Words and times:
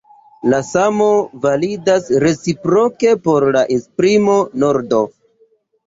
La 0.53 0.61
samo 0.69 1.09
validas 1.43 2.09
reciproke 2.25 3.15
por 3.29 3.49
la 3.59 3.65
esprimo 3.79 4.43
Nordo. 4.67 5.09